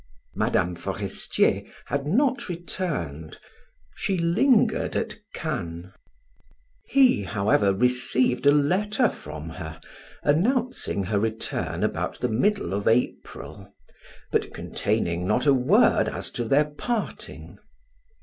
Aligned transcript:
Mme. 0.33 0.73
Forestier 0.73 1.61
had 1.85 2.07
not 2.07 2.49
returned; 2.49 3.37
she 3.95 4.17
lingered 4.17 4.95
at 4.95 5.19
Cannes. 5.35 5.91
He, 6.87 7.21
however, 7.21 7.71
received 7.71 8.47
a 8.47 8.51
letter 8.51 9.09
from 9.09 9.47
her 9.61 9.79
announcing 10.23 11.03
her 11.03 11.19
return 11.19 11.83
about 11.83 12.19
the 12.19 12.29
middle 12.29 12.73
of 12.73 12.87
April, 12.87 13.75
but 14.31 14.51
containing 14.55 15.27
not 15.27 15.45
a 15.45 15.53
word 15.53 16.09
as 16.09 16.31
to 16.31 16.45
their 16.45 16.65
parting. 16.65 17.59